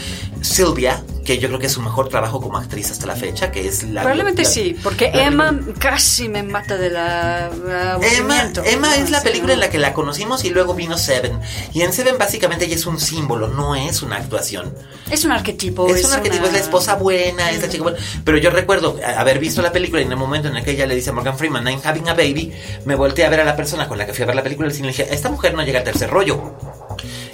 [0.42, 3.66] Sylvia, que yo creo que es su mejor trabajo como actriz hasta la fecha, que
[3.66, 4.02] es la...
[4.02, 8.62] Probablemente la- sí, porque la- Emma casi me mata de la Emma, aburrimiento.
[8.64, 9.54] Emma es la Sí, película ¿no?
[9.54, 11.40] en la que la conocimos y luego vino Seven.
[11.72, 14.74] Y en Seven básicamente ella es un símbolo, no es una actuación.
[15.10, 15.88] Es un arquetipo.
[15.94, 17.98] es un arquetipo, una- es la esposa buena, es la chica buena.
[18.24, 20.86] Pero yo recuerdo haber visto la película y en el momento en el que ella
[20.86, 22.52] le dice a Morgan Freeman, I'm having a baby,
[22.84, 24.68] me volteé a ver a la persona con la que fui a ver la película
[24.68, 26.54] y le dije, esta mujer no llega al tercer rollo.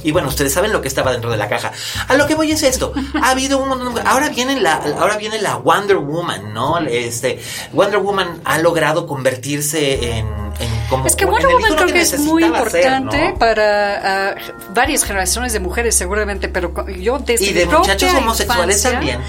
[0.03, 1.73] Y bueno, ustedes saben lo que estaba dentro de la caja.
[2.09, 2.93] A lo que voy es esto.
[3.21, 4.03] Ha habido un montón de...
[4.03, 6.79] Ahora viene la, ahora viene la Wonder Woman, ¿no?
[6.79, 7.41] Este,
[7.73, 11.07] Wonder Woman ha logrado convertirse en, en como...
[11.07, 13.39] Es que Wonder Woman creo que es muy ser, importante ¿no?
[13.39, 14.35] para ah,
[14.75, 19.21] varias generaciones de mujeres seguramente, pero yo desde Y de muchachos homosexuales infancia, también.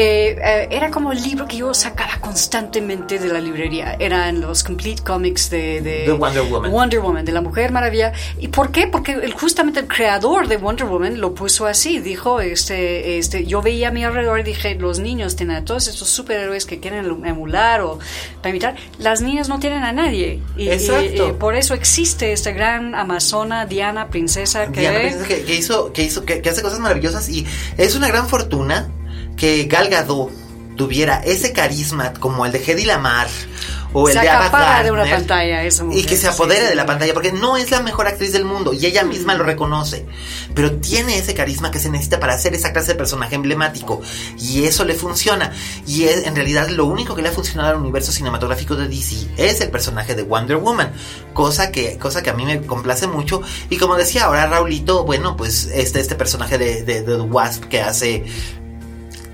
[0.00, 3.96] Eh, eh, era como el libro que yo sacaba constantemente de la librería.
[3.98, 6.70] Eran los complete comics de, de, De Wonder Woman.
[6.70, 8.12] Wonder Woman, de la Mujer Maravilla.
[8.38, 8.86] ¿Y por qué?
[8.86, 11.98] Porque justamente el creador de Wonder Woman lo puso así.
[11.98, 15.88] Dijo, este, este, yo veía a mi alrededor y dije, los niños tienen a todos
[15.88, 17.98] estos superhéroes que quieren emular o
[18.40, 18.76] para imitar.
[18.98, 20.40] Las niñas no tienen a nadie.
[20.56, 21.28] Y, y- Exacto.
[21.28, 24.80] y por eso existe esta gran amazona, Diana, princesa, que...
[24.80, 27.44] Diana Princesa, que, que hizo, que hizo, que, que hace cosas maravillosas y
[27.76, 28.92] es una gran fortuna
[29.38, 30.30] que Gal Gadot
[30.76, 33.28] tuviera ese carisma como el de Hedy Lamar
[33.92, 36.68] o el Se de de una pantalla esa mujer, y que se apodere sí.
[36.68, 39.44] de la pantalla porque no es la mejor actriz del mundo y ella misma lo
[39.44, 40.06] reconoce
[40.54, 44.00] pero tiene ese carisma que se necesita para hacer esa clase de personaje emblemático
[44.38, 45.52] y eso le funciona.
[45.86, 49.28] Y es en realidad lo único que le ha funcionado al universo cinematográfico de DC
[49.36, 50.92] es el personaje de Wonder Woman
[51.32, 53.42] cosa que cosa que a mí me complace mucho.
[53.70, 57.64] Y como decía ahora Raulito bueno pues este este personaje de, de, de The Wasp
[57.64, 58.24] que hace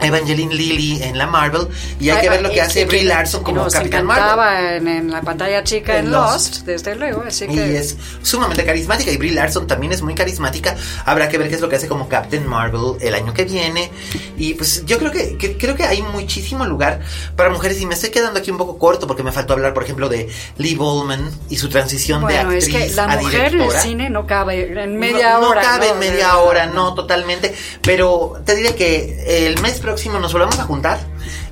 [0.06, 1.68] Evangeline Lilly en la Marvel
[2.00, 4.76] y hay Ay, que ver lo que y- hace y Brie Larson como Capitán Marvel.
[4.78, 6.58] en, en la pantalla chica En en Lost.
[6.64, 10.76] Desde luego, así Y que es sumamente carismática y Brie Larson también es muy carismática.
[11.04, 13.90] Habrá que ver qué es lo que hace como Captain Marvel el año que viene.
[14.36, 17.00] Y pues yo creo que, que- creo que hay muchísimo lugar
[17.36, 19.82] para mujeres y me estoy quedando aquí un poco corto porque me faltó hablar, por
[19.84, 23.40] ejemplo, de Lee Bowman y su transición bueno, de es actriz que la a mujer
[23.40, 23.80] en el directora.
[23.80, 25.62] cine no cabe en media no, hora.
[25.62, 26.00] No cabe en ¿no?
[26.00, 27.54] media hora, no, totalmente.
[27.82, 30.98] Pero te diré que el mes próximo nos volvemos a juntar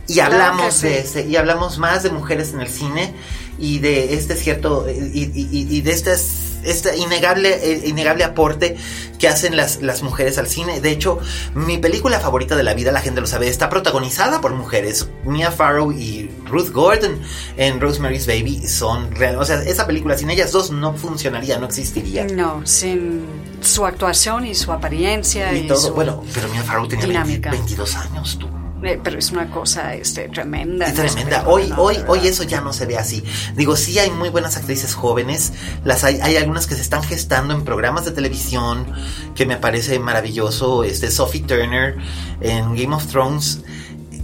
[0.06, 0.88] y Claro hablamos sí.
[0.88, 3.14] ese, y hablamos más de mujeres en el cine
[3.58, 5.30] y de este cierto y-
[5.70, 8.76] y de estas este innegable eh, innegable aporte
[9.18, 10.80] que hacen las, las mujeres al cine.
[10.80, 11.18] De hecho,
[11.54, 15.08] mi película favorita de la vida, la gente lo sabe, está protagonizada por mujeres.
[15.24, 17.20] Mia Farrow y Ruth Gordon
[17.56, 21.66] en Rosemary's Baby son real, o sea, esa película sin ellas dos no funcionaría, no
[21.66, 22.24] existiría.
[22.26, 23.22] No, sin
[23.60, 27.18] su actuación y su apariencia y, Y todo, su- bueno, pero Mia Farrow tenía 20
[27.24, 27.50] dinámica.
[27.50, 28.48] 22 años, tú.
[28.82, 30.86] Pero es una cosa este, tremenda.
[30.86, 31.44] Es tremenda.
[31.46, 31.76] Hoy, ¿no?
[31.76, 33.22] hoy, hoy eso ya no se ve así.
[33.54, 35.52] Digo, sí hay muy buenas actrices jóvenes.
[35.84, 38.86] Las hay, hay algunas que se están gestando en programas de televisión
[39.34, 40.84] que me parece maravilloso.
[40.84, 41.96] Este Sophie Turner
[42.40, 43.60] en Game of Thrones.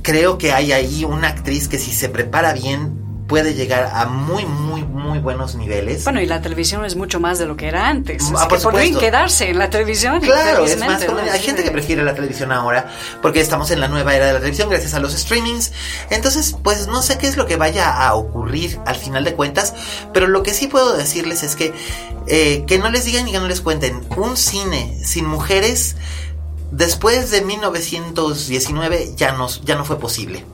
[0.03, 4.47] Creo que hay ahí una actriz que si se prepara bien puede llegar a muy,
[4.47, 6.03] muy, muy buenos niveles.
[6.03, 8.25] Bueno, y la televisión es mucho más de lo que era antes.
[8.35, 10.21] Ah, por que quedarse en la televisión.
[10.21, 11.03] Claro, es más.
[11.31, 14.39] Hay gente que prefiere la televisión ahora porque estamos en la nueva era de la
[14.39, 15.73] televisión gracias a los streamings.
[16.09, 19.75] Entonces, pues no sé qué es lo que vaya a ocurrir al final de cuentas,
[20.15, 21.75] pero lo que sí puedo decirles es que
[22.29, 24.07] eh, que no les digan y que no les cuenten.
[24.17, 25.97] Un cine sin mujeres
[26.71, 30.47] después de 1919 ya no, ya no fue posible.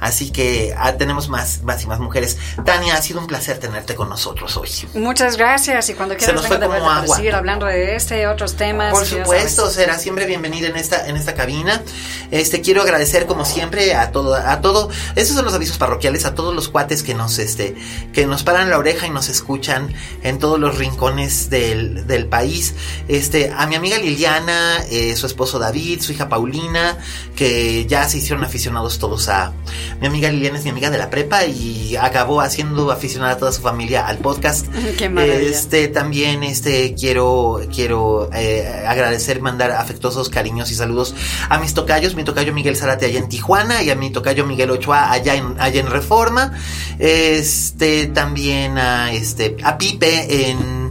[0.00, 2.38] Así que ah, tenemos más, más y más mujeres.
[2.64, 4.70] Tania, ha sido un placer tenerte con nosotros hoy.
[4.94, 7.16] Muchas gracias y cuando quieras vengo de agua.
[7.16, 8.92] seguir hablando de este otros temas.
[8.92, 11.82] Por supuesto, será siempre bienvenida en esta, en esta cabina.
[12.30, 16.34] Este, quiero agradecer como siempre a todo, a todo, esos son los avisos parroquiales, a
[16.34, 17.76] todos los cuates que nos, este,
[18.12, 19.92] que nos paran la oreja y nos escuchan
[20.22, 22.74] en todos los rincones del, del país.
[23.08, 26.98] Este, a mi amiga Liliana, eh, su esposo David, su hija Paulina,
[27.36, 29.52] que ya se hicieron aficionados todos a,
[30.00, 33.52] mi amiga Liliana es mi amiga de la prepa y acabó haciendo aficionada a toda
[33.52, 34.66] su familia al podcast.
[34.98, 35.40] Qué maravilla.
[35.40, 41.14] Este, también este quiero quiero eh, agradecer, mandar afectuosos cariños y saludos
[41.48, 44.70] a mis tocayos, mi tocayo Miguel Zárate allá en Tijuana y a mi tocayo Miguel
[44.70, 46.52] Ochoa allá en allá en Reforma.
[46.98, 50.89] Este, también a este a Pipe en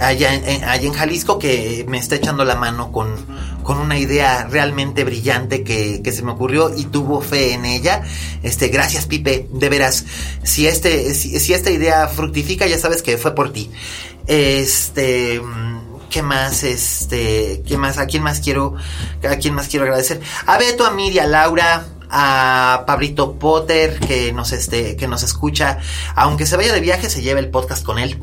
[0.00, 3.26] allá en, allá en Jalisco que me está echando la mano con
[3.66, 8.02] con una idea realmente brillante que, que se me ocurrió y tuvo fe en ella.
[8.44, 10.04] Este, gracias Pipe, de veras.
[10.44, 13.68] Si este, si, si esta idea fructifica, ya sabes que fue por ti.
[14.28, 15.42] Este,
[16.10, 16.62] ¿qué más?
[16.62, 17.98] Este, ¿qué más?
[17.98, 18.76] ¿A quién más quiero,
[19.28, 20.20] a quién más quiero agradecer?
[20.46, 25.78] A Beto, a Miri, a Laura, a Pablito Potter que nos este que nos escucha
[26.14, 28.18] aunque se vaya de viaje se lleva el podcast con él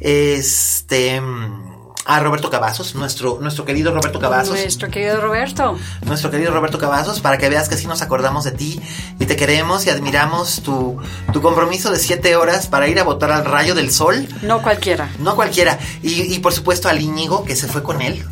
[0.00, 1.66] este mm,
[2.06, 5.76] a Roberto Cavazos nuestro nuestro querido Roberto Cavazos Nuestro querido Roberto.
[6.02, 8.80] nuestro querido Roberto Cavazos, para que veas que sí nos acordamos de ti
[9.18, 10.98] y te queremos y admiramos tu,
[11.32, 14.28] tu compromiso de siete horas para ir a votar al rayo del sol.
[14.42, 15.08] No cualquiera.
[15.18, 15.78] No cualquiera.
[16.02, 18.24] Y, y por supuesto al Íñigo, que se fue con él.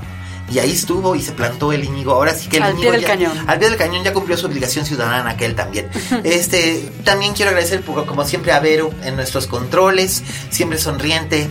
[0.52, 2.12] Y ahí estuvo y se plantó el Íñigo.
[2.12, 3.44] Ahora sí que el Al Íñigo pie del ya- cañón.
[3.48, 5.88] Al pie del cañón ya cumplió su obligación ciudadana aquel también.
[6.22, 11.48] Este, también quiero agradecer como siempre a Vero en nuestros controles, siempre sonriente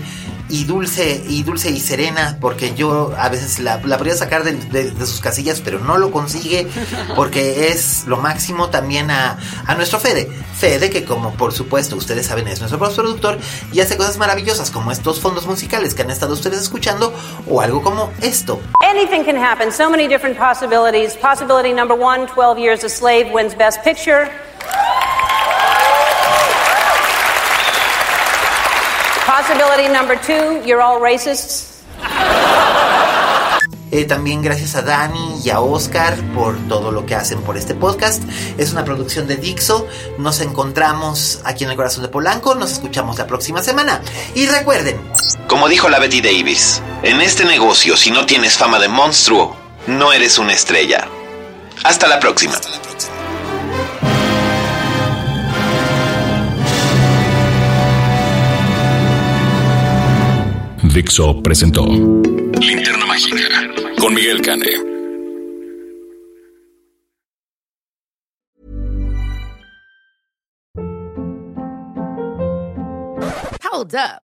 [0.54, 5.20] y dulce y dulce y serena porque yo a veces la, podría sacar de sus
[5.20, 6.68] casillas pero no lo consigue
[7.16, 12.28] porque es lo máximo también a, a nuestro Fede Fede que como por supuesto ustedes
[12.28, 13.40] saben es nuestro productor
[13.72, 17.12] y hace cosas maravillosas como estos fondos musicales que han estado ustedes escuchando
[17.50, 19.72] o algo como esto Anything can happen.
[19.72, 21.16] So many different possibilities.
[21.16, 24.30] Possibility number one 12 Years a Slave wins Best Picture.
[29.64, 31.84] Number two You're all racists.
[33.92, 37.74] Eh, también gracias a Dani y a Oscar por todo lo que hacen por este
[37.76, 38.24] podcast.
[38.58, 39.88] Es una producción de Dixo.
[40.18, 42.56] Nos encontramos aquí en el corazón de Polanco.
[42.56, 44.02] Nos escuchamos la próxima semana.
[44.36, 45.00] Y recuerden,
[45.48, 49.56] Como dijo la Betty Davis, en este negocio si no tienes fama de monstruo,
[49.88, 51.08] no eres una estrella.
[51.84, 52.56] Hasta la próxima.
[60.94, 63.68] Dixo presentó Linterna Mágica
[64.00, 64.68] con Miguel Cane.
[73.64, 74.33] Hold up.